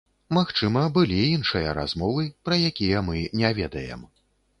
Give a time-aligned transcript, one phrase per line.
[0.35, 4.01] Магчыма, былі іншыя размовы, пра якія мы не ведаем.